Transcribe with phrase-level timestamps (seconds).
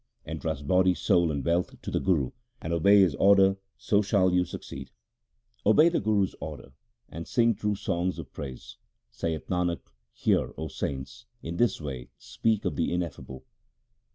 [0.23, 4.33] 1 Entrust body, soul, and wealth to the Guru, and obey his order, so shall
[4.33, 4.89] you succeed.
[5.63, 6.71] Obey the Guru's order,
[7.07, 8.77] and sing true songs 2 of praise—
[9.21, 13.43] Saith Nanak, hear, O saints, in this way speak of the Ineffable.